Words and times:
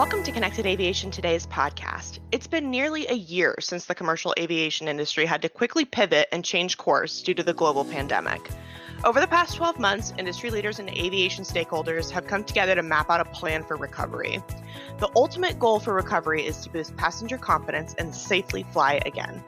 Welcome 0.00 0.22
to 0.22 0.32
Connected 0.32 0.64
Aviation 0.64 1.10
Today's 1.10 1.46
podcast. 1.46 2.20
It's 2.32 2.46
been 2.46 2.70
nearly 2.70 3.06
a 3.08 3.12
year 3.12 3.54
since 3.60 3.84
the 3.84 3.94
commercial 3.94 4.32
aviation 4.38 4.88
industry 4.88 5.26
had 5.26 5.42
to 5.42 5.50
quickly 5.50 5.84
pivot 5.84 6.26
and 6.32 6.42
change 6.42 6.78
course 6.78 7.20
due 7.20 7.34
to 7.34 7.42
the 7.42 7.52
global 7.52 7.84
pandemic. 7.84 8.40
Over 9.04 9.20
the 9.20 9.26
past 9.26 9.56
12 9.56 9.78
months, 9.78 10.14
industry 10.16 10.48
leaders 10.48 10.78
and 10.78 10.88
aviation 10.88 11.44
stakeholders 11.44 12.10
have 12.12 12.26
come 12.26 12.44
together 12.44 12.74
to 12.76 12.82
map 12.82 13.10
out 13.10 13.20
a 13.20 13.26
plan 13.26 13.62
for 13.62 13.76
recovery. 13.76 14.42
The 15.00 15.10
ultimate 15.14 15.58
goal 15.58 15.80
for 15.80 15.92
recovery 15.92 16.46
is 16.46 16.62
to 16.62 16.70
boost 16.70 16.96
passenger 16.96 17.36
confidence 17.36 17.94
and 17.98 18.14
safely 18.14 18.62
fly 18.72 19.02
again. 19.04 19.44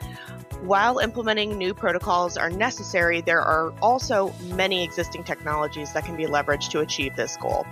While 0.61 0.99
implementing 0.99 1.57
new 1.57 1.73
protocols 1.73 2.37
are 2.37 2.51
necessary, 2.51 3.23
there 3.23 3.41
are 3.41 3.73
also 3.81 4.35
many 4.43 4.85
existing 4.85 5.25
technologies 5.25 5.95
that 5.95 6.05
can 6.05 6.15
be 6.15 6.27
leveraged 6.27 6.69
to 6.73 6.81
achieve 6.81 7.17
this 7.17 7.39
goal. 7.39 7.67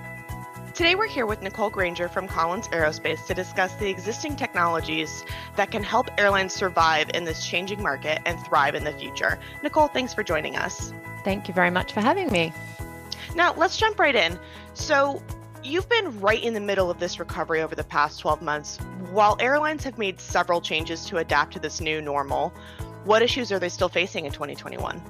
Today, 0.81 0.95
we're 0.95 1.09
here 1.09 1.27
with 1.27 1.43
Nicole 1.43 1.69
Granger 1.69 2.09
from 2.09 2.27
Collins 2.27 2.67
Aerospace 2.69 3.27
to 3.27 3.35
discuss 3.35 3.75
the 3.75 3.91
existing 3.91 4.35
technologies 4.35 5.27
that 5.57 5.71
can 5.71 5.83
help 5.83 6.09
airlines 6.19 6.55
survive 6.55 7.11
in 7.13 7.25
this 7.25 7.47
changing 7.47 7.83
market 7.83 8.23
and 8.25 8.43
thrive 8.47 8.75
in 8.75 8.85
the 8.85 8.93
future. 8.93 9.39
Nicole, 9.63 9.89
thanks 9.89 10.15
for 10.15 10.23
joining 10.23 10.57
us. 10.57 10.95
Thank 11.23 11.49
you 11.49 11.53
very 11.53 11.71
much 11.71 11.93
for 11.93 12.01
having 12.01 12.33
me. 12.33 12.55
Now, 13.35 13.53
let's 13.59 13.77
jump 13.77 13.99
right 13.99 14.15
in. 14.15 14.39
So, 14.73 15.23
you've 15.63 15.87
been 15.91 16.19
right 16.19 16.43
in 16.43 16.55
the 16.55 16.61
middle 16.61 16.91
of 16.91 16.99
this 16.99 17.21
recovery 17.21 17.61
over 17.61 17.75
the 17.75 17.85
past 17.85 18.19
12 18.19 18.41
months. 18.41 18.79
While 19.11 19.37
airlines 19.39 19.85
have 19.85 19.99
made 19.99 20.19
several 20.19 20.63
changes 20.63 21.05
to 21.05 21.19
adapt 21.19 21.53
to 21.53 21.59
this 21.59 21.83
new 21.83 22.01
normal, 22.01 22.55
what 23.05 23.21
issues 23.21 23.53
are 23.53 23.59
they 23.59 23.69
still 23.69 23.91
facing 23.91 24.25
in 24.25 24.33
2021? 24.33 25.03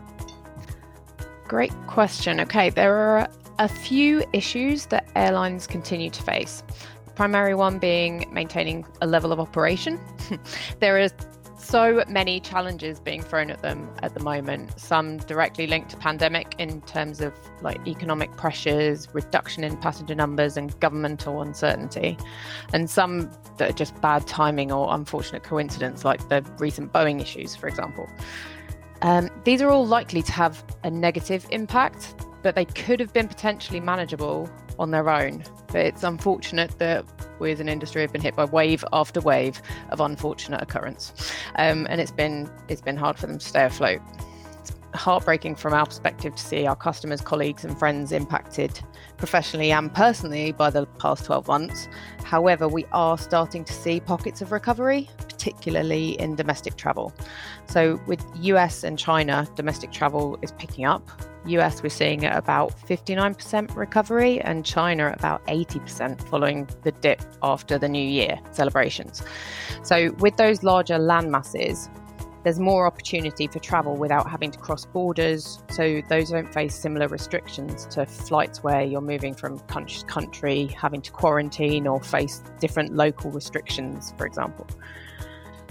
Great 1.46 1.72
question. 1.86 2.40
Okay, 2.40 2.70
there 2.70 2.92
are 2.92 3.30
a 3.60 3.68
few 3.68 4.24
issues 4.32 4.86
that 4.86 5.06
airlines 5.14 5.66
continue 5.66 6.08
to 6.08 6.22
face. 6.22 6.62
Primary 7.14 7.54
one 7.54 7.78
being 7.78 8.24
maintaining 8.32 8.86
a 9.02 9.06
level 9.06 9.32
of 9.32 9.38
operation. 9.38 10.00
there 10.80 10.98
are 10.98 11.08
so 11.58 12.02
many 12.08 12.40
challenges 12.40 13.00
being 13.00 13.20
thrown 13.20 13.50
at 13.50 13.60
them 13.60 13.86
at 14.02 14.14
the 14.14 14.20
moment, 14.20 14.80
some 14.80 15.18
directly 15.18 15.66
linked 15.66 15.90
to 15.90 15.96
pandemic 15.98 16.54
in 16.58 16.80
terms 16.82 17.20
of 17.20 17.34
like 17.60 17.86
economic 17.86 18.34
pressures, 18.38 19.06
reduction 19.12 19.62
in 19.62 19.76
passenger 19.76 20.14
numbers 20.14 20.56
and 20.56 20.80
governmental 20.80 21.42
uncertainty, 21.42 22.16
and 22.72 22.88
some 22.88 23.30
that 23.58 23.68
are 23.68 23.74
just 23.74 24.00
bad 24.00 24.26
timing 24.26 24.72
or 24.72 24.92
unfortunate 24.94 25.42
coincidence 25.42 26.02
like 26.02 26.30
the 26.30 26.42
recent 26.58 26.94
Boeing 26.94 27.20
issues, 27.20 27.54
for 27.54 27.68
example. 27.68 28.08
Um, 29.02 29.28
these 29.44 29.60
are 29.60 29.68
all 29.68 29.86
likely 29.86 30.22
to 30.22 30.32
have 30.32 30.64
a 30.82 30.90
negative 30.90 31.46
impact 31.50 32.14
but 32.42 32.54
they 32.54 32.64
could 32.64 33.00
have 33.00 33.12
been 33.12 33.28
potentially 33.28 33.80
manageable 33.80 34.48
on 34.78 34.90
their 34.90 35.08
own. 35.08 35.44
But 35.68 35.86
it's 35.86 36.02
unfortunate 36.02 36.78
that 36.78 37.04
we 37.38 37.52
as 37.52 37.60
an 37.60 37.68
industry 37.68 38.02
have 38.02 38.12
been 38.12 38.20
hit 38.20 38.34
by 38.34 38.44
wave 38.44 38.84
after 38.92 39.20
wave 39.20 39.60
of 39.90 40.00
unfortunate 40.00 40.60
occurrence, 40.62 41.32
um, 41.56 41.86
and 41.88 42.00
it's 42.00 42.10
been 42.10 42.50
it's 42.68 42.82
been 42.82 42.96
hard 42.96 43.18
for 43.18 43.26
them 43.26 43.38
to 43.38 43.46
stay 43.46 43.64
afloat. 43.64 44.00
It's 44.60 44.72
heartbreaking 44.94 45.56
from 45.56 45.72
our 45.72 45.86
perspective 45.86 46.34
to 46.34 46.42
see 46.42 46.66
our 46.66 46.76
customers, 46.76 47.20
colleagues, 47.20 47.64
and 47.64 47.78
friends 47.78 48.12
impacted 48.12 48.80
professionally 49.16 49.70
and 49.70 49.92
personally 49.92 50.52
by 50.52 50.70
the 50.70 50.86
past 50.98 51.24
12 51.26 51.46
months. 51.46 51.88
However, 52.24 52.66
we 52.66 52.84
are 52.92 53.16
starting 53.16 53.64
to 53.64 53.72
see 53.72 54.00
pockets 54.00 54.42
of 54.42 54.50
recovery, 54.50 55.08
particularly 55.18 56.20
in 56.20 56.36
domestic 56.36 56.76
travel. 56.76 57.12
So, 57.66 58.00
with 58.06 58.24
US 58.40 58.82
and 58.82 58.98
China, 58.98 59.46
domestic 59.54 59.92
travel 59.92 60.38
is 60.42 60.52
picking 60.52 60.84
up. 60.84 61.08
US, 61.46 61.82
we're 61.82 61.88
seeing 61.88 62.24
about 62.24 62.72
59% 62.86 63.74
recovery, 63.74 64.40
and 64.40 64.64
China 64.64 65.12
about 65.16 65.44
80% 65.46 66.20
following 66.28 66.68
the 66.82 66.92
dip 66.92 67.22
after 67.42 67.78
the 67.78 67.88
New 67.88 68.06
Year 68.06 68.38
celebrations. 68.52 69.22
So, 69.82 70.10
with 70.18 70.36
those 70.36 70.62
larger 70.62 70.98
land 70.98 71.30
masses, 71.30 71.88
there's 72.42 72.58
more 72.58 72.86
opportunity 72.86 73.46
for 73.46 73.58
travel 73.58 73.96
without 73.96 74.28
having 74.28 74.50
to 74.50 74.58
cross 74.58 74.84
borders. 74.86 75.62
So, 75.70 76.02
those 76.08 76.30
don't 76.30 76.52
face 76.52 76.74
similar 76.74 77.08
restrictions 77.08 77.86
to 77.86 78.04
flights 78.04 78.62
where 78.62 78.82
you're 78.82 79.00
moving 79.00 79.34
from 79.34 79.58
country 79.60 80.00
to 80.00 80.06
country, 80.06 80.66
having 80.78 81.00
to 81.02 81.10
quarantine 81.10 81.86
or 81.86 82.02
face 82.02 82.42
different 82.60 82.94
local 82.94 83.30
restrictions, 83.30 84.12
for 84.18 84.26
example. 84.26 84.66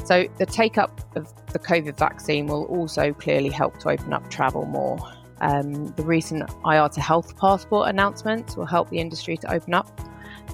So, 0.04 0.28
the 0.38 0.46
take 0.48 0.80
up 0.80 1.00
of 1.16 1.32
the 1.54 1.60
COVID 1.60 1.98
vaccine 1.98 2.48
will 2.48 2.66
also 2.66 3.14
clearly 3.14 3.50
help 3.50 3.78
to 3.80 3.90
open 3.90 4.14
up 4.14 4.30
travel 4.32 4.66
more. 4.66 4.98
Um, 5.42 5.88
the 5.94 6.04
recent 6.04 6.48
IATA 6.64 6.98
Health 6.98 7.38
Passport 7.38 7.90
announcements 7.90 8.56
will 8.56 8.66
help 8.66 8.90
the 8.90 9.00
industry 9.00 9.38
to 9.38 9.52
open 9.52 9.74
up. 9.74 10.00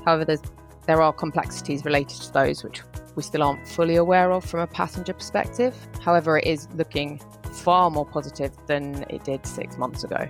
However, 0.06 0.38
there 0.86 1.02
are 1.02 1.12
complexities 1.12 1.84
related 1.86 2.22
to 2.22 2.32
those 2.32 2.64
which 2.64 2.82
we 3.16 3.24
still 3.24 3.44
aren't 3.44 3.68
fully 3.68 3.96
aware 3.96 4.32
of 4.32 4.46
from 4.46 4.60
a 4.60 4.68
passenger 4.68 5.14
perspective. 5.14 5.76
However, 6.02 6.38
it 6.38 6.46
is 6.46 6.68
looking 6.76 7.20
far 7.52 7.90
more 7.90 8.06
positive 8.06 8.52
than 8.68 9.06
it 9.10 9.24
did 9.24 9.46
six 9.46 9.78
months 9.78 10.04
ago. 10.04 10.30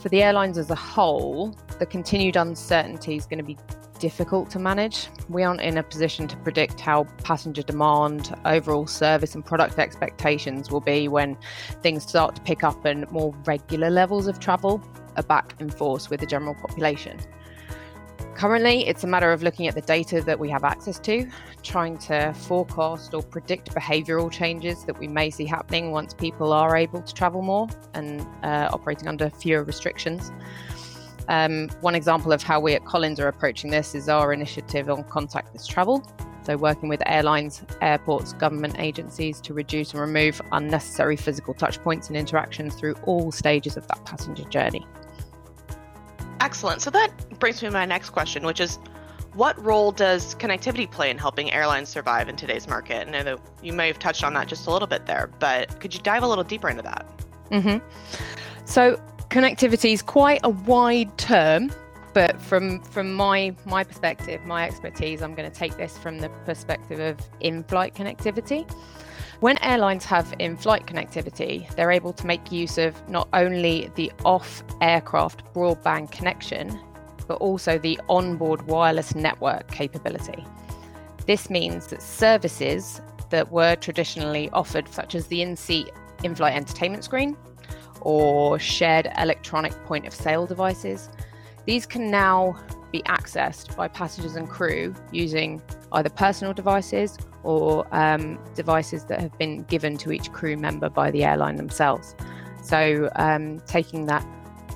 For 0.00 0.08
the 0.08 0.22
airlines 0.22 0.56
as 0.56 0.70
a 0.70 0.74
whole, 0.74 1.54
the 1.78 1.86
continued 1.86 2.36
uncertainty 2.36 3.16
is 3.16 3.26
going 3.26 3.38
to 3.38 3.44
be 3.44 3.58
difficult 4.00 4.50
to 4.50 4.58
manage. 4.58 5.08
We 5.28 5.44
aren't 5.44 5.60
in 5.60 5.78
a 5.78 5.82
position 5.82 6.26
to 6.28 6.36
predict 6.38 6.80
how 6.80 7.04
passenger 7.22 7.62
demand, 7.62 8.34
overall 8.44 8.86
service, 8.86 9.34
and 9.34 9.44
product 9.44 9.78
expectations 9.78 10.70
will 10.70 10.80
be 10.80 11.06
when 11.06 11.36
things 11.82 12.02
start 12.02 12.34
to 12.36 12.42
pick 12.42 12.64
up 12.64 12.84
and 12.84 13.08
more 13.12 13.32
regular 13.44 13.90
levels 13.90 14.26
of 14.26 14.40
travel 14.40 14.82
are 15.16 15.22
back 15.22 15.54
in 15.60 15.70
force 15.70 16.10
with 16.10 16.20
the 16.20 16.26
general 16.26 16.54
population. 16.54 17.18
Currently, 18.34 18.88
it's 18.88 19.04
a 19.04 19.06
matter 19.06 19.32
of 19.32 19.42
looking 19.42 19.68
at 19.68 19.74
the 19.74 19.82
data 19.82 20.22
that 20.22 20.38
we 20.38 20.48
have 20.48 20.64
access 20.64 20.98
to, 21.00 21.28
trying 21.62 21.98
to 21.98 22.32
forecast 22.32 23.12
or 23.12 23.22
predict 23.22 23.74
behavioural 23.74 24.32
changes 24.32 24.84
that 24.84 24.98
we 24.98 25.08
may 25.08 25.28
see 25.28 25.44
happening 25.44 25.90
once 25.90 26.14
people 26.14 26.54
are 26.54 26.74
able 26.74 27.02
to 27.02 27.12
travel 27.12 27.42
more 27.42 27.68
and 27.92 28.22
uh, 28.42 28.70
operating 28.72 29.08
under 29.08 29.28
fewer 29.28 29.62
restrictions. 29.62 30.32
Um, 31.30 31.68
one 31.80 31.94
example 31.94 32.32
of 32.32 32.42
how 32.42 32.58
we 32.58 32.74
at 32.74 32.84
Collins 32.84 33.20
are 33.20 33.28
approaching 33.28 33.70
this 33.70 33.94
is 33.94 34.08
our 34.08 34.32
initiative 34.32 34.90
on 34.90 35.04
contactless 35.04 35.66
travel. 35.66 36.04
So, 36.42 36.56
working 36.56 36.88
with 36.88 37.00
airlines, 37.06 37.62
airports, 37.80 38.32
government 38.32 38.76
agencies 38.80 39.40
to 39.42 39.54
reduce 39.54 39.92
and 39.92 40.00
remove 40.00 40.42
unnecessary 40.50 41.16
physical 41.16 41.54
touchpoints 41.54 42.08
and 42.08 42.16
interactions 42.16 42.74
through 42.74 42.94
all 43.04 43.30
stages 43.30 43.76
of 43.76 43.86
that 43.86 44.04
passenger 44.04 44.42
journey. 44.44 44.84
Excellent. 46.40 46.82
So, 46.82 46.90
that 46.90 47.38
brings 47.38 47.62
me 47.62 47.68
to 47.68 47.72
my 47.72 47.84
next 47.84 48.10
question, 48.10 48.44
which 48.44 48.58
is 48.58 48.80
what 49.34 49.62
role 49.64 49.92
does 49.92 50.34
connectivity 50.34 50.90
play 50.90 51.10
in 51.10 51.18
helping 51.18 51.52
airlines 51.52 51.88
survive 51.88 52.28
in 52.28 52.34
today's 52.34 52.66
market? 52.66 53.06
I 53.06 53.10
know 53.10 53.22
that 53.22 53.40
you 53.62 53.72
may 53.72 53.86
have 53.86 54.00
touched 54.00 54.24
on 54.24 54.34
that 54.34 54.48
just 54.48 54.66
a 54.66 54.72
little 54.72 54.88
bit 54.88 55.06
there, 55.06 55.30
but 55.38 55.78
could 55.78 55.94
you 55.94 56.00
dive 56.00 56.24
a 56.24 56.26
little 56.26 56.42
deeper 56.42 56.68
into 56.68 56.82
that? 56.82 57.06
Mm-hmm. 57.52 57.86
So, 58.64 59.00
connectivity 59.30 59.92
is 59.92 60.02
quite 60.02 60.40
a 60.42 60.50
wide 60.50 61.16
term 61.16 61.70
but 62.12 62.40
from 62.42 62.80
from 62.80 63.12
my 63.14 63.54
my 63.64 63.84
perspective 63.84 64.44
my 64.44 64.66
expertise 64.66 65.22
i'm 65.22 65.36
going 65.36 65.48
to 65.48 65.56
take 65.56 65.76
this 65.76 65.96
from 65.96 66.18
the 66.18 66.28
perspective 66.44 66.98
of 66.98 67.16
in-flight 67.40 67.94
connectivity. 67.94 68.70
When 69.38 69.56
airlines 69.62 70.04
have 70.04 70.34
in-flight 70.38 70.86
connectivity 70.86 71.72
they're 71.76 71.92
able 71.92 72.12
to 72.12 72.26
make 72.26 72.50
use 72.50 72.76
of 72.76 73.08
not 73.08 73.28
only 73.32 73.90
the 73.94 74.12
off 74.24 74.64
aircraft 74.80 75.44
broadband 75.54 76.10
connection 76.10 76.78
but 77.28 77.36
also 77.36 77.78
the 77.78 78.00
onboard 78.08 78.62
wireless 78.62 79.14
network 79.14 79.70
capability. 79.70 80.44
This 81.26 81.48
means 81.48 81.86
that 81.86 82.02
services 82.02 83.00
that 83.30 83.52
were 83.52 83.76
traditionally 83.76 84.50
offered 84.50 84.88
such 84.88 85.14
as 85.14 85.28
the 85.28 85.40
in-seat 85.40 85.88
in-flight 86.24 86.54
entertainment 86.54 87.04
screen 87.04 87.36
or 88.00 88.58
shared 88.58 89.10
electronic 89.18 89.72
point 89.84 90.06
of 90.06 90.14
sale 90.14 90.46
devices. 90.46 91.10
These 91.66 91.86
can 91.86 92.10
now 92.10 92.56
be 92.90 93.02
accessed 93.02 93.76
by 93.76 93.88
passengers 93.88 94.36
and 94.36 94.48
crew 94.48 94.94
using 95.12 95.62
either 95.92 96.08
personal 96.08 96.52
devices 96.52 97.16
or 97.42 97.86
um, 97.92 98.38
devices 98.54 99.04
that 99.04 99.20
have 99.20 99.36
been 99.38 99.62
given 99.64 99.96
to 99.98 100.12
each 100.12 100.30
crew 100.32 100.56
member 100.56 100.88
by 100.88 101.10
the 101.10 101.24
airline 101.24 101.56
themselves. 101.56 102.14
So, 102.62 103.10
um, 103.16 103.60
taking 103.66 104.06
that 104.06 104.26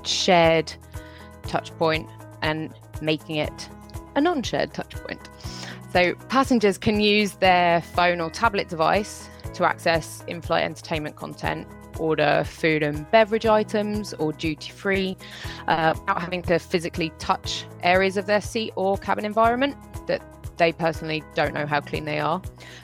shared 0.03 0.73
touch 1.43 1.75
point 1.77 2.09
and 2.41 2.73
making 3.01 3.35
it 3.37 3.69
a 4.15 4.21
non 4.21 4.41
shared 4.43 4.73
touch 4.73 4.95
point. 4.95 5.29
So, 5.91 6.15
passengers 6.29 6.77
can 6.77 6.99
use 6.99 7.33
their 7.33 7.81
phone 7.81 8.19
or 8.21 8.29
tablet 8.29 8.69
device 8.69 9.29
to 9.53 9.65
access 9.65 10.23
in 10.27 10.41
flight 10.41 10.63
entertainment 10.63 11.15
content 11.15 11.67
order 11.99 12.43
food 12.45 12.83
and 12.83 13.09
beverage 13.11 13.45
items 13.45 14.13
or 14.15 14.33
duty 14.33 14.71
free 14.71 15.17
uh, 15.67 15.93
without 15.97 16.21
having 16.21 16.41
to 16.43 16.59
physically 16.59 17.11
touch 17.19 17.65
areas 17.83 18.17
of 18.17 18.25
their 18.25 18.41
seat 18.41 18.71
or 18.75 18.97
cabin 18.97 19.25
environment 19.25 19.75
that 20.07 20.21
they 20.57 20.71
personally 20.71 21.23
don't 21.33 21.53
know 21.53 21.65
how 21.65 21.81
clean 21.81 22.05
they 22.05 22.19
are. 22.19 22.41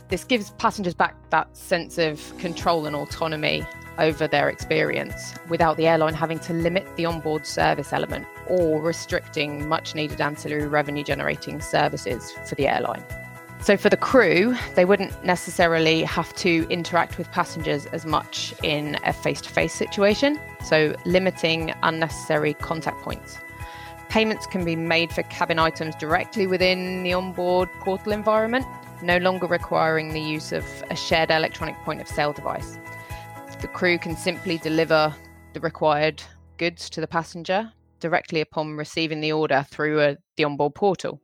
This 0.09 0.23
gives 0.23 0.51
passengers 0.51 0.93
back 0.93 1.15
that 1.29 1.55
sense 1.55 1.97
of 1.97 2.37
control 2.37 2.85
and 2.85 2.95
autonomy 2.95 3.65
over 3.97 4.27
their 4.27 4.49
experience 4.49 5.35
without 5.49 5.77
the 5.77 5.87
airline 5.87 6.13
having 6.13 6.39
to 6.39 6.53
limit 6.53 6.87
the 6.95 7.05
onboard 7.05 7.45
service 7.45 7.93
element 7.93 8.25
or 8.47 8.81
restricting 8.81 9.67
much 9.67 9.95
needed 9.95 10.19
ancillary 10.19 10.67
revenue 10.67 11.03
generating 11.03 11.61
services 11.61 12.31
for 12.45 12.55
the 12.55 12.67
airline. 12.67 13.03
So, 13.61 13.77
for 13.77 13.89
the 13.89 13.97
crew, 13.97 14.55
they 14.73 14.85
wouldn't 14.85 15.23
necessarily 15.23 16.01
have 16.01 16.33
to 16.37 16.65
interact 16.71 17.19
with 17.19 17.31
passengers 17.31 17.85
as 17.87 18.07
much 18.07 18.55
in 18.63 18.97
a 19.05 19.13
face 19.13 19.39
to 19.41 19.49
face 19.49 19.71
situation, 19.71 20.39
so 20.65 20.95
limiting 21.05 21.71
unnecessary 21.83 22.55
contact 22.55 22.99
points. 23.03 23.37
Payments 24.09 24.47
can 24.47 24.65
be 24.65 24.75
made 24.75 25.13
for 25.13 25.21
cabin 25.23 25.59
items 25.59 25.95
directly 25.95 26.47
within 26.47 27.03
the 27.03 27.13
onboard 27.13 27.69
portal 27.81 28.11
environment, 28.11 28.65
no 29.03 29.17
longer 29.17 29.45
requiring 29.45 30.09
the 30.09 30.19
use 30.19 30.51
of 30.51 30.65
a 30.89 30.95
shared 30.95 31.29
electronic 31.29 31.75
point 31.83 32.01
of 32.01 32.07
sale 32.07 32.33
device. 32.33 32.79
The 33.61 33.67
crew 33.67 33.99
can 33.99 34.17
simply 34.17 34.57
deliver 34.57 35.15
the 35.53 35.59
required 35.59 36.23
goods 36.57 36.89
to 36.89 36.99
the 36.99 37.07
passenger 37.07 37.71
directly 37.99 38.41
upon 38.41 38.75
receiving 38.75 39.21
the 39.21 39.31
order 39.31 39.67
through 39.69 40.01
a, 40.01 40.17
the 40.35 40.45
onboard 40.45 40.73
portal. 40.73 41.20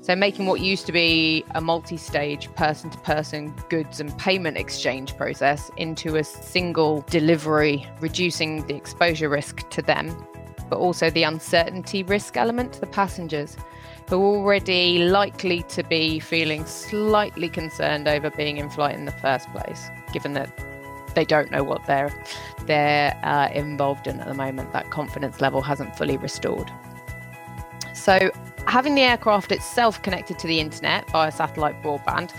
So, 0.00 0.14
making 0.14 0.46
what 0.46 0.60
used 0.60 0.86
to 0.86 0.92
be 0.92 1.44
a 1.54 1.60
multi 1.60 1.96
stage 1.96 2.52
person 2.54 2.90
to 2.90 2.98
person 2.98 3.54
goods 3.68 4.00
and 4.00 4.16
payment 4.18 4.56
exchange 4.56 5.16
process 5.16 5.70
into 5.76 6.16
a 6.16 6.24
single 6.24 7.02
delivery, 7.08 7.86
reducing 8.00 8.66
the 8.66 8.74
exposure 8.74 9.28
risk 9.28 9.68
to 9.70 9.82
them, 9.82 10.16
but 10.68 10.78
also 10.78 11.10
the 11.10 11.22
uncertainty 11.22 12.02
risk 12.02 12.36
element 12.36 12.74
to 12.74 12.80
the 12.80 12.86
passengers 12.86 13.56
who 14.08 14.22
are 14.22 14.36
already 14.36 14.98
likely 14.98 15.62
to 15.64 15.82
be 15.82 16.20
feeling 16.20 16.64
slightly 16.64 17.48
concerned 17.48 18.06
over 18.06 18.30
being 18.30 18.58
in 18.58 18.70
flight 18.70 18.94
in 18.94 19.04
the 19.04 19.12
first 19.12 19.50
place, 19.52 19.88
given 20.12 20.32
that 20.34 20.56
they 21.14 21.24
don't 21.24 21.50
know 21.50 21.64
what 21.64 21.84
they're 21.86 22.12
they're 22.66 23.18
uh, 23.24 23.48
involved 23.52 24.06
in 24.06 24.20
at 24.20 24.28
the 24.28 24.34
moment. 24.34 24.72
That 24.72 24.90
confidence 24.90 25.40
level 25.40 25.62
hasn't 25.62 25.96
fully 25.96 26.16
restored. 26.16 26.70
So, 27.94 28.30
having 28.66 28.94
the 28.94 29.02
aircraft 29.02 29.52
itself 29.52 30.02
connected 30.02 30.38
to 30.40 30.46
the 30.46 30.60
internet 30.60 31.08
via 31.10 31.30
satellite 31.30 31.82
broadband 31.82 32.32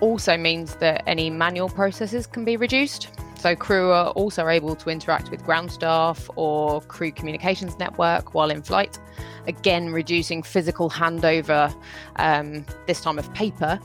also 0.00 0.36
means 0.36 0.76
that 0.76 1.02
any 1.06 1.30
manual 1.30 1.68
processes 1.68 2.26
can 2.26 2.44
be 2.44 2.56
reduced. 2.56 3.08
So, 3.38 3.54
crew 3.54 3.90
are 3.90 4.10
also 4.10 4.48
able 4.48 4.74
to 4.76 4.90
interact 4.90 5.30
with 5.30 5.44
ground 5.44 5.70
staff 5.70 6.28
or 6.36 6.80
crew 6.82 7.12
communications 7.12 7.78
network 7.78 8.34
while 8.34 8.50
in 8.50 8.62
flight, 8.62 8.98
again, 9.46 9.92
reducing 9.92 10.42
physical 10.42 10.88
handover, 10.90 11.74
um, 12.16 12.64
this 12.86 13.00
time 13.00 13.18
of 13.18 13.32
paper, 13.34 13.78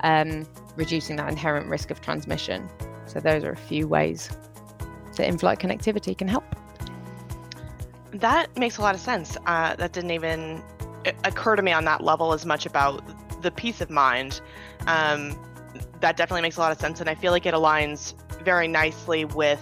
um, 0.00 0.46
reducing 0.76 1.16
that 1.16 1.28
inherent 1.30 1.68
risk 1.68 1.90
of 1.90 2.00
transmission. 2.00 2.68
So, 3.06 3.20
those 3.20 3.44
are 3.44 3.52
a 3.52 3.56
few 3.56 3.86
ways 3.86 4.30
that 5.16 5.26
in 5.26 5.38
flight 5.38 5.58
connectivity 5.58 6.16
can 6.16 6.28
help. 6.28 6.44
That 8.12 8.56
makes 8.56 8.78
a 8.78 8.82
lot 8.82 8.94
of 8.94 9.00
sense. 9.00 9.36
Uh, 9.46 9.76
that 9.76 9.92
didn't 9.92 10.10
even 10.10 10.62
occur 11.24 11.56
to 11.56 11.62
me 11.62 11.72
on 11.72 11.84
that 11.84 12.02
level 12.02 12.32
as 12.32 12.44
much 12.44 12.66
about 12.66 13.02
the 13.42 13.50
peace 13.50 13.80
of 13.80 13.90
mind. 13.90 14.40
Um, 14.86 15.38
that 16.00 16.16
definitely 16.16 16.42
makes 16.42 16.56
a 16.56 16.60
lot 16.60 16.72
of 16.72 16.80
sense, 16.80 17.00
and 17.00 17.08
I 17.08 17.14
feel 17.14 17.32
like 17.32 17.46
it 17.46 17.54
aligns 17.54 18.14
very 18.44 18.68
nicely 18.68 19.24
with 19.24 19.60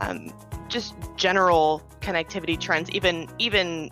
um, 0.00 0.32
just 0.68 0.94
general 1.16 1.82
connectivity 2.00 2.58
trends. 2.58 2.90
Even 2.90 3.28
even 3.38 3.90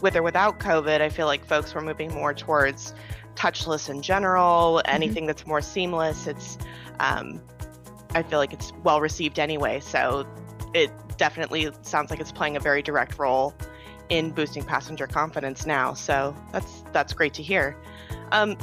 with 0.00 0.16
or 0.16 0.22
without 0.22 0.58
COVID, 0.60 1.00
I 1.00 1.08
feel 1.08 1.26
like 1.26 1.44
folks 1.44 1.74
were 1.74 1.80
moving 1.80 2.12
more 2.12 2.34
towards 2.34 2.94
touchless 3.34 3.88
in 3.88 4.02
general. 4.02 4.80
Mm-hmm. 4.84 4.94
Anything 4.94 5.26
that's 5.26 5.46
more 5.46 5.60
seamless, 5.60 6.26
it's 6.26 6.58
um, 7.00 7.40
I 8.14 8.22
feel 8.22 8.38
like 8.38 8.52
it's 8.52 8.72
well 8.82 9.00
received 9.00 9.38
anyway. 9.38 9.80
So 9.80 10.26
it 10.74 10.90
definitely 11.16 11.70
sounds 11.82 12.10
like 12.10 12.20
it's 12.20 12.32
playing 12.32 12.56
a 12.56 12.60
very 12.60 12.82
direct 12.82 13.18
role 13.18 13.54
in 14.08 14.30
boosting 14.30 14.62
passenger 14.62 15.06
confidence 15.06 15.66
now. 15.66 15.94
So 15.94 16.34
that's 16.52 16.82
that's 16.92 17.12
great 17.12 17.34
to 17.34 17.42
hear. 17.42 17.76
Um, 18.32 18.56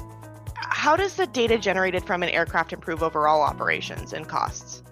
how 0.56 0.96
does 0.96 1.16
the 1.16 1.28
data 1.28 1.58
generated 1.58 2.04
from 2.04 2.24
an 2.24 2.30
aircraft 2.30 2.74
improve 2.74 3.04
overall 3.04 3.42
operations 3.42 4.14
and 4.14 4.28
costs? 4.28 4.84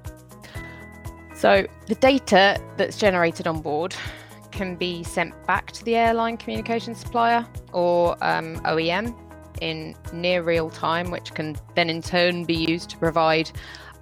So 1.36 1.68
the 1.88 1.96
data 1.96 2.62
that's 2.78 2.98
generated 2.98 3.48
on 3.48 3.62
board 3.62 3.96
can 4.52 4.76
be 4.76 5.04
sent 5.04 5.34
back 5.48 5.72
to 5.72 5.84
the 5.84 5.96
airline 5.96 6.38
communication 6.38 6.96
supplier 6.96 7.46
or 7.72 8.12
um, 8.24 8.58
OEM 8.62 9.16
in 9.62 9.96
near 10.14 10.44
real 10.44 10.70
time, 10.70 11.10
which 11.12 11.34
can 11.34 11.56
then 11.76 11.90
in 11.90 12.02
turn 12.02 12.46
be 12.46 12.56
used 12.56 12.90
to 12.92 12.98
provide 12.98 13.52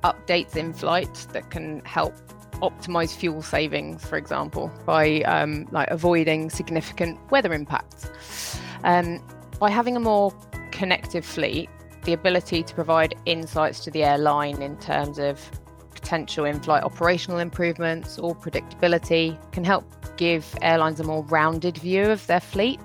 updates 0.04 0.56
in 0.56 0.74
flight 0.74 1.28
that 1.32 1.50
can 1.50 1.82
help 1.86 2.14
optimize 2.62 3.16
fuel 3.16 3.42
savings, 3.42 4.06
for 4.06 4.18
example, 4.18 4.72
by 4.86 5.22
um, 5.22 5.68
like 5.72 5.90
avoiding 5.90 6.50
significant 6.50 7.20
weather 7.32 7.54
impacts. 7.54 8.60
Um, 8.84 9.24
by 9.60 9.70
having 9.70 9.96
a 9.96 10.00
more 10.00 10.34
connected 10.72 11.24
fleet, 11.24 11.70
the 12.04 12.14
ability 12.14 12.64
to 12.64 12.74
provide 12.74 13.16
insights 13.26 13.84
to 13.84 13.92
the 13.92 14.04
airline 14.04 14.62
in 14.62 14.78
terms 14.78 15.20
of 15.20 15.40
potential 15.94 16.46
in-flight 16.46 16.84
operational 16.84 17.40
improvements 17.40 18.18
or 18.18 18.36
predictability 18.36 19.38
can 19.52 19.64
help 19.64 19.86
give 20.18 20.56
airlines 20.62 21.00
a 21.00 21.04
more 21.04 21.24
rounded 21.26 21.78
view 21.78 22.04
of 22.04 22.26
their 22.28 22.40
fleet, 22.40 22.80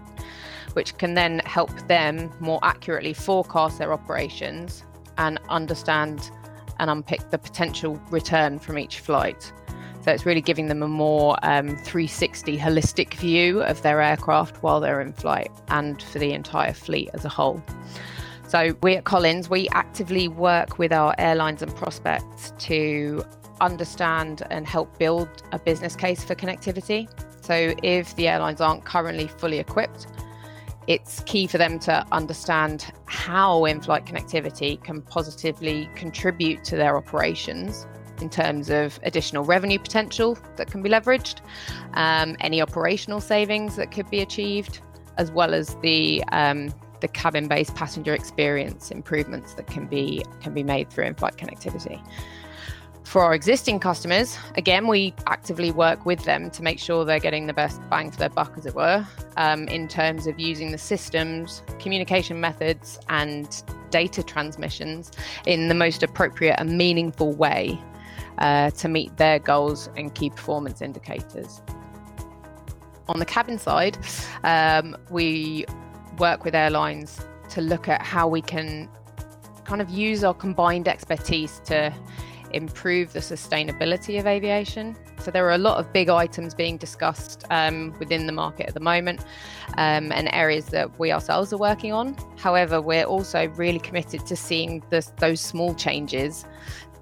which 0.75 0.96
can 0.99 1.14
then 1.14 1.40
help 1.44 1.70
them 1.88 2.31
more 2.40 2.61
accurately 2.62 3.14
forecast 3.14 3.78
their 3.78 3.93
operations 3.93 4.84
and 5.17 5.40
understand 5.49 6.31
and 6.78 6.90
unpick 6.90 7.31
the 7.31 7.38
potential 7.38 8.00
return 8.11 8.58
from 8.58 8.78
each 8.78 9.00
flight. 9.00 9.52
So 10.06 10.12
it's 10.12 10.25
really 10.25 10.41
giving 10.41 10.69
them 10.69 10.85
a 10.85 10.88
more 10.88 11.37
um, 11.43 11.76
360 11.79 12.56
holistic 12.56 13.14
view 13.14 13.64
of 13.64 13.82
their 13.82 14.00
aircraft 14.00 14.62
while 14.62 14.79
they're 14.79 15.00
in 15.00 15.12
flight 15.12 15.50
and 15.67 16.00
for 16.00 16.20
the 16.20 16.32
entire 16.32 16.75
fleet 16.75 17.11
as 17.12 17.25
a 17.25 17.29
whole. 17.29 17.61
So 18.47 18.76
we 18.85 18.94
at 18.94 19.03
Collins, 19.03 19.50
we 19.50 19.69
actively 19.70 20.29
work 20.29 20.79
with 20.79 20.93
our 20.93 21.12
airlines 21.19 21.61
and 21.61 21.75
prospects 21.75 22.53
to 22.58 23.25
understand 23.61 24.47
and 24.49 24.64
help 24.64 24.97
build 24.97 25.29
a 25.50 25.58
business 25.58 25.97
case 25.97 26.23
for 26.23 26.37
connectivity. 26.37 27.09
So 27.44 27.75
if 27.82 28.14
the 28.14 28.29
airlines 28.29 28.61
aren't 28.61 28.85
currently 28.85 29.26
fully 29.26 29.59
equipped, 29.59 30.06
it's 30.87 31.19
key 31.26 31.49
for 31.49 31.59
them 31.59 31.81
to 31.81 32.06
understand 32.12 32.93
how 33.06 33.64
in 33.64 33.81
flight 33.81 34.06
connectivity 34.06 34.81
can 34.85 35.02
positively 35.02 35.91
contribute 35.97 36.62
to 36.62 36.76
their 36.76 36.97
operations 36.97 37.88
in 38.23 38.31
terms 38.31 38.71
of 38.71 38.99
additional 39.03 39.45
revenue 39.45 39.79
potential 39.79 40.39
that 40.57 40.71
can 40.71 40.83
be 40.83 40.89
leveraged, 40.89 41.40
um, 41.95 42.37
any 42.40 42.61
operational 42.61 43.21
savings 43.21 43.76
that 43.76 43.90
could 43.90 44.09
be 44.11 44.21
achieved, 44.21 44.81
as 45.17 45.31
well 45.31 45.55
as 45.55 45.76
the 45.76 46.23
um, 46.33 46.73
the 47.00 47.09
cabin-based 47.09 47.75
passenger 47.75 48.14
experience 48.14 48.90
improvements 48.90 49.55
that 49.55 49.67
can 49.67 49.87
be 49.87 50.25
can 50.40 50.55
be 50.55 50.62
made 50.62 50.90
through 50.90 51.05
in-flight 51.05 51.37
connectivity. 51.37 52.02
For 53.05 53.23
our 53.23 53.35
existing 53.35 53.79
customers, 53.79 54.37
again, 54.57 54.88
we 54.88 55.14
actively 55.29 55.71
work 55.71 56.05
with 56.05 56.25
them 56.25 56.50
to 56.50 56.62
make 56.62 56.81
sure 56.81 57.05
they're 57.05 57.21
getting 57.21 57.47
the 57.47 57.52
best 57.52 57.81
bang 57.88 58.11
for 58.11 58.19
their 58.19 58.29
buck, 58.29 58.55
as 58.57 58.67
it 58.67 58.75
were, 58.75 59.07
um, 59.37 59.69
in 59.69 59.87
terms 59.87 60.26
of 60.26 60.40
using 60.40 60.73
the 60.73 60.79
systems, 60.79 61.62
communication 61.79 62.40
methods, 62.40 62.99
and 63.09 63.62
data 63.90 64.25
transmissions 64.25 65.12
in 65.47 65.69
the 65.69 65.75
most 65.75 66.02
appropriate 66.02 66.57
and 66.59 66.76
meaningful 66.76 67.33
way 67.33 67.81
uh, 68.38 68.71
to 68.71 68.88
meet 68.88 69.16
their 69.16 69.38
goals 69.38 69.88
and 69.97 70.14
key 70.14 70.31
performance 70.31 70.83
indicators. 70.83 71.62
On 73.09 73.19
the 73.19 73.25
cabin 73.25 73.59
side, 73.59 73.99
um, 74.43 74.97
we 75.11 75.64
work 76.19 76.45
with 76.45 76.55
airlines 76.55 77.21
to 77.50 77.61
look 77.61 77.88
at 77.88 78.02
how 78.02 78.26
we 78.26 78.43
can 78.43 78.88
kind 79.64 79.81
of 79.81 79.90
use 79.90 80.25
our 80.25 80.35
combined 80.35 80.88
expertise 80.88 81.61
to 81.64 81.93
improve 82.52 83.12
the 83.12 83.19
sustainability 83.19 84.19
of 84.19 84.26
aviation. 84.26 84.97
So 85.19 85.31
there 85.31 85.45
are 85.47 85.52
a 85.52 85.59
lot 85.59 85.78
of 85.78 85.93
big 85.93 86.09
items 86.09 86.55
being 86.55 86.76
discussed 86.76 87.45
um, 87.50 87.95
within 87.99 88.26
the 88.26 88.33
market 88.33 88.69
at 88.69 88.75
the 88.75 88.81
moment 88.81 89.21
um, 89.76 90.12
and 90.12 90.28
areas 90.33 90.66
that 90.66 90.99
we 90.99 91.12
ourselves 91.12 91.52
are 91.52 91.59
working 91.59 91.93
on. 91.93 92.16
However, 92.37 92.81
we're 92.81 93.05
also 93.05 93.49
really 93.49 93.81
committed 93.81 94.26
to 94.26 94.37
seeing 94.37 94.83
this, 94.90 95.12
those 95.19 95.40
small 95.40 95.75
changes 95.75 96.45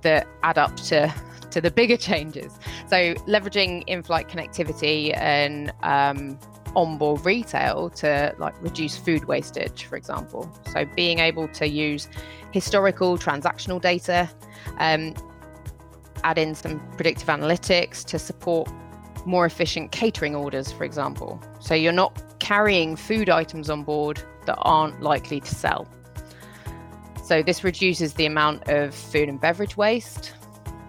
that 0.05 0.29
add 0.43 0.59
up 0.59 0.77
to 0.77 1.13
to 1.51 1.61
the 1.61 1.71
bigger 1.71 1.97
changes. 1.97 2.53
So 2.89 3.15
leveraging 3.27 3.85
in-flight 3.87 4.29
connectivity 4.29 5.17
and 5.17 5.73
um, 5.85 6.39
onboard 6.75 7.25
retail 7.25 7.91
to 7.91 8.35
like 8.39 8.61
reduce 8.61 8.97
food 8.97 9.27
wastage, 9.27 9.85
for 9.85 9.97
example. 9.97 10.53
So 10.73 10.85
being 10.97 11.21
able 11.21 11.47
to 11.49 11.69
use 11.69 12.09
historical 12.51 13.17
transactional 13.19 13.81
data, 13.81 14.29
um, 14.79 15.15
add 16.25 16.39
in 16.39 16.55
some 16.55 16.81
predictive 16.97 17.29
analytics 17.29 18.05
to 18.07 18.19
support 18.19 18.69
more 19.25 19.47
efficient 19.47 19.93
catering 19.93 20.35
orders, 20.35 20.73
for 20.73 20.85
example. 20.85 21.41
So 21.61 21.75
you're 21.75 21.93
not 21.93 22.21
carrying 22.41 22.97
food 22.97 23.31
items 23.31 23.71
on 23.71 23.85
board 23.85 24.21
that 24.47 24.57
aren't 24.63 25.01
likely 25.03 25.41
to 25.41 25.55
sell. 25.55 25.89
So 27.25 27.43
this 27.43 27.65
reduces 27.65 28.13
the 28.13 28.27
amount 28.27 28.69
of 28.69 28.95
food 28.95 29.31
and 29.31 29.41
beverage 29.41 29.79
waste, 29.79 30.35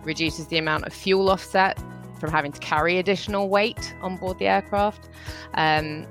reduces 0.04 0.48
the 0.48 0.58
amount 0.58 0.86
of 0.86 0.92
fuel 0.92 1.30
offset 1.30 1.82
from 2.20 2.30
having 2.30 2.52
to 2.52 2.60
carry 2.60 2.98
additional 2.98 3.48
weight 3.48 3.96
on 4.02 4.18
board 4.18 4.38
the 4.38 4.48
aircraft. 4.48 5.08
Um, 5.54 6.06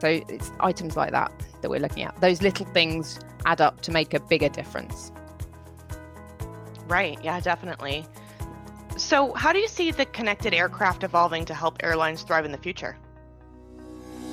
so 0.00 0.08
it's 0.28 0.50
items 0.58 0.96
like 0.96 1.12
that 1.12 1.30
that 1.62 1.70
we're 1.70 1.78
looking 1.78 2.02
at. 2.02 2.20
Those 2.20 2.42
little 2.42 2.66
things 2.66 3.20
add 3.46 3.60
up 3.60 3.82
to 3.82 3.92
make 3.92 4.14
a 4.14 4.20
bigger 4.20 4.48
difference. 4.48 5.12
Right, 6.88 7.22
yeah, 7.22 7.38
definitely. 7.38 8.04
So, 8.96 9.32
how 9.34 9.52
do 9.52 9.60
you 9.60 9.68
see 9.68 9.92
the 9.92 10.06
connected 10.06 10.52
aircraft 10.52 11.04
evolving 11.04 11.44
to 11.44 11.54
help 11.54 11.76
airlines 11.84 12.22
thrive 12.22 12.44
in 12.44 12.50
the 12.50 12.58
future? 12.58 12.96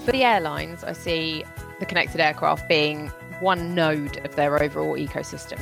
For 0.06 0.12
the 0.12 0.24
airlines, 0.24 0.84
I 0.84 0.94
see 0.94 1.44
the 1.80 1.86
connected 1.86 2.20
aircraft 2.20 2.68
being 2.68 3.12
one 3.40 3.76
node 3.76 4.26
of 4.26 4.36
their 4.36 4.62
overall 4.62 4.96
ecosystem, 4.96 5.62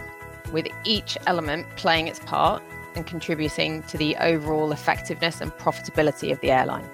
with 0.51 0.68
each 0.84 1.18
element 1.27 1.68
playing 1.75 2.08
its 2.08 2.20
part 2.20 2.62
and 2.96 3.08
contributing 3.08 3.84
to 3.84 3.98
the 3.98 4.15
overall 4.18 4.72
effectiveness 4.72 5.42
and 5.42 5.51
profitability 5.53 6.32
of 6.32 6.39
the 6.42 6.51
airline. 6.51 6.88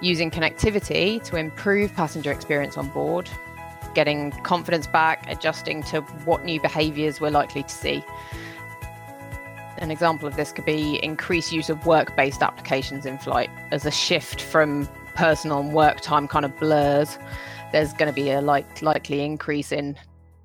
Using 0.00 0.30
connectivity 0.30 1.22
to 1.24 1.36
improve 1.36 1.94
passenger 1.94 2.32
experience 2.32 2.78
on 2.78 2.88
board, 2.88 3.28
getting 3.94 4.30
confidence 4.42 4.86
back, 4.86 5.30
adjusting 5.30 5.82
to 5.84 6.00
what 6.24 6.44
new 6.44 6.60
behaviours 6.60 7.20
we're 7.20 7.30
likely 7.30 7.62
to 7.62 7.68
see. 7.68 8.04
An 9.78 9.90
example 9.90 10.28
of 10.28 10.36
this 10.36 10.52
could 10.52 10.64
be 10.64 11.02
increased 11.02 11.52
use 11.52 11.70
of 11.70 11.86
work 11.86 12.14
based 12.16 12.42
applications 12.42 13.06
in 13.06 13.18
flight 13.18 13.50
as 13.70 13.86
a 13.86 13.90
shift 13.90 14.40
from 14.40 14.88
personal 15.14 15.60
and 15.60 15.72
work 15.72 16.00
time 16.00 16.28
kind 16.28 16.44
of 16.44 16.58
blurs. 16.58 17.18
There's 17.72 17.92
going 17.92 18.08
to 18.08 18.14
be 18.14 18.30
a 18.30 18.40
like 18.40 18.82
likely 18.82 19.24
increase 19.24 19.72
in 19.72 19.96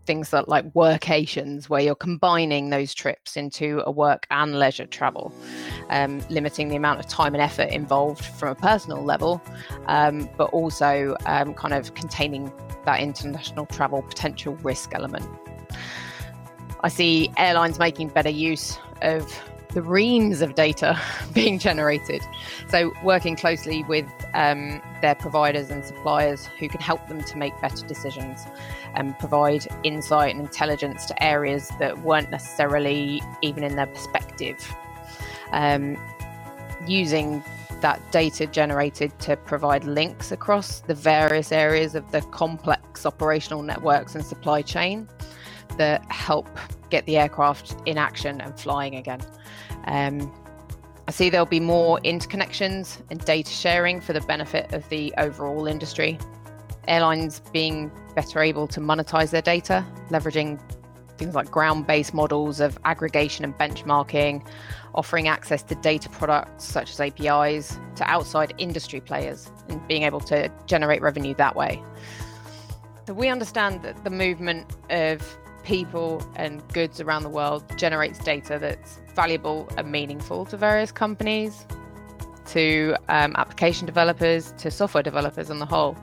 things 0.05 0.29
that 0.29 0.47
like 0.47 0.71
workations 0.73 1.67
where 1.67 1.81
you're 1.81 1.95
combining 1.95 2.69
those 2.69 2.93
trips 2.93 3.35
into 3.35 3.81
a 3.85 3.91
work 3.91 4.27
and 4.29 4.57
leisure 4.57 4.85
travel 4.85 5.33
um, 5.89 6.21
limiting 6.29 6.69
the 6.69 6.75
amount 6.75 6.99
of 6.99 7.07
time 7.07 7.33
and 7.33 7.41
effort 7.41 7.69
involved 7.69 8.23
from 8.23 8.49
a 8.49 8.55
personal 8.55 9.03
level 9.03 9.41
um, 9.87 10.29
but 10.37 10.45
also 10.51 11.15
um, 11.25 11.53
kind 11.53 11.73
of 11.73 11.93
containing 11.95 12.51
that 12.85 12.99
international 12.99 13.65
travel 13.65 14.03
potential 14.03 14.55
risk 14.57 14.93
element 14.93 15.25
i 16.81 16.87
see 16.87 17.31
airlines 17.37 17.79
making 17.79 18.07
better 18.09 18.29
use 18.29 18.77
of 19.01 19.27
the 19.75 19.81
reams 19.81 20.41
of 20.41 20.55
data 20.55 20.99
being 21.33 21.59
generated. 21.59 22.21
So, 22.69 22.93
working 23.03 23.35
closely 23.35 23.83
with 23.83 24.07
um, 24.33 24.81
their 25.05 25.13
providers 25.13 25.69
and 25.69 25.85
suppliers 25.85 26.47
who 26.57 26.67
can 26.67 26.81
help 26.81 27.07
them 27.07 27.23
to 27.23 27.37
make 27.37 27.53
better 27.61 27.85
decisions 27.85 28.47
and 28.95 29.17
provide 29.19 29.67
insight 29.83 30.33
and 30.33 30.41
intelligence 30.41 31.05
to 31.05 31.23
areas 31.23 31.69
that 31.77 32.01
weren't 32.01 32.31
necessarily 32.31 33.21
even 33.43 33.63
in 33.63 33.75
their 33.75 33.85
perspective. 33.85 34.57
Um, 35.51 35.95
using 36.87 37.43
that 37.81 38.01
data 38.11 38.47
generated 38.47 39.11
to 39.19 39.37
provide 39.37 39.83
links 39.83 40.31
across 40.31 40.79
the 40.79 40.95
various 40.95 41.51
areas 41.51 41.93
of 41.93 42.09
the 42.11 42.21
complex 42.21 43.05
operational 43.05 43.61
networks 43.61 44.15
and 44.15 44.25
supply 44.25 44.63
chain 44.63 45.07
that 45.77 46.03
help 46.11 46.49
get 46.89 47.05
the 47.05 47.15
aircraft 47.17 47.75
in 47.85 47.99
action 47.99 48.41
and 48.41 48.59
flying 48.59 48.95
again. 48.95 49.21
Um, 49.85 50.33
I 51.07 51.11
see 51.11 51.29
there'll 51.29 51.45
be 51.45 51.59
more 51.59 51.99
interconnections 51.99 52.97
and 53.11 53.23
data 53.23 53.51
sharing 53.51 54.01
for 54.01 54.13
the 54.13 54.21
benefit 54.21 54.73
of 54.73 54.87
the 54.89 55.13
overall 55.19 55.67
industry. 55.67 56.17
Airlines 56.87 57.41
being 57.53 57.91
better 58.15 58.41
able 58.41 58.67
to 58.67 58.79
monetize 58.79 59.29
their 59.29 59.41
data, 59.41 59.85
leveraging 60.09 60.59
things 61.17 61.35
like 61.35 61.51
ground 61.51 61.85
based 61.85 62.13
models 62.13 62.59
of 62.59 62.79
aggregation 62.85 63.45
and 63.45 63.55
benchmarking, 63.57 64.47
offering 64.95 65.27
access 65.27 65.61
to 65.63 65.75
data 65.75 66.09
products 66.09 66.65
such 66.65 66.91
as 66.91 66.99
APIs 66.99 67.77
to 67.97 68.09
outside 68.09 68.53
industry 68.57 68.99
players, 68.99 69.51
and 69.69 69.87
being 69.87 70.03
able 70.03 70.19
to 70.21 70.51
generate 70.65 71.03
revenue 71.03 71.35
that 71.35 71.55
way. 71.55 71.83
So, 73.05 73.13
we 73.13 73.27
understand 73.27 73.83
that 73.83 74.03
the 74.03 74.09
movement 74.09 74.75
of 74.89 75.37
people 75.63 76.23
and 76.35 76.67
goods 76.69 76.99
around 76.99 77.21
the 77.21 77.29
world 77.29 77.63
generates 77.77 78.17
data 78.19 78.57
that's 78.59 78.99
valuable 79.15 79.69
and 79.77 79.91
meaningful 79.91 80.45
to 80.45 80.57
various 80.57 80.91
companies, 80.91 81.65
to 82.47 82.95
um, 83.09 83.33
application 83.37 83.85
developers, 83.85 84.53
to 84.57 84.69
software 84.69 85.03
developers 85.03 85.49
on 85.49 85.59
the 85.59 85.65
whole. 85.65 85.97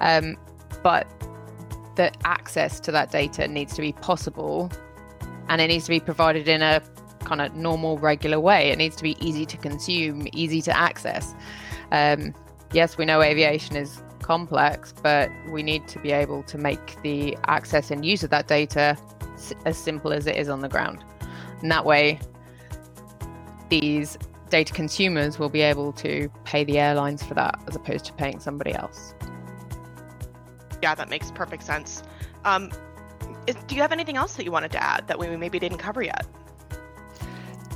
Um, 0.00 0.36
but 0.82 1.06
the 1.96 2.12
access 2.24 2.78
to 2.80 2.92
that 2.92 3.10
data 3.10 3.48
needs 3.48 3.74
to 3.74 3.80
be 3.80 3.92
possible 3.92 4.70
and 5.48 5.60
it 5.60 5.68
needs 5.68 5.84
to 5.84 5.90
be 5.90 6.00
provided 6.00 6.48
in 6.48 6.62
a 6.62 6.82
kind 7.20 7.40
of 7.40 7.54
normal, 7.54 7.98
regular 7.98 8.38
way. 8.38 8.68
It 8.68 8.78
needs 8.78 8.96
to 8.96 9.02
be 9.02 9.16
easy 9.26 9.46
to 9.46 9.56
consume, 9.56 10.28
easy 10.32 10.60
to 10.62 10.76
access. 10.76 11.34
Um, 11.92 12.34
yes, 12.72 12.98
we 12.98 13.04
know 13.04 13.22
aviation 13.22 13.76
is 13.76 14.02
complex, 14.22 14.92
but 15.02 15.30
we 15.50 15.62
need 15.62 15.88
to 15.88 15.98
be 15.98 16.12
able 16.12 16.42
to 16.44 16.58
make 16.58 17.00
the 17.02 17.36
access 17.46 17.90
and 17.90 18.04
use 18.04 18.22
of 18.22 18.30
that 18.30 18.48
data 18.48 18.96
as 19.64 19.76
simple 19.76 20.12
as 20.12 20.26
it 20.26 20.36
is 20.36 20.48
on 20.48 20.60
the 20.60 20.68
ground. 20.68 21.04
And 21.62 21.70
that 21.70 21.84
way, 21.84 22.18
these 23.68 24.18
data 24.50 24.72
consumers 24.72 25.38
will 25.38 25.48
be 25.48 25.60
able 25.60 25.92
to 25.92 26.30
pay 26.44 26.64
the 26.64 26.78
airlines 26.78 27.22
for 27.22 27.34
that 27.34 27.58
as 27.66 27.74
opposed 27.74 28.04
to 28.06 28.12
paying 28.12 28.38
somebody 28.38 28.72
else. 28.72 29.14
Yeah, 30.82 30.94
that 30.94 31.08
makes 31.08 31.30
perfect 31.30 31.62
sense. 31.62 32.02
Um, 32.44 32.70
is, 33.46 33.56
do 33.66 33.74
you 33.74 33.82
have 33.82 33.92
anything 33.92 34.16
else 34.16 34.34
that 34.34 34.44
you 34.44 34.52
wanted 34.52 34.72
to 34.72 34.82
add 34.82 35.08
that 35.08 35.18
we 35.18 35.28
maybe 35.36 35.58
didn't 35.58 35.78
cover 35.78 36.02
yet? 36.02 36.26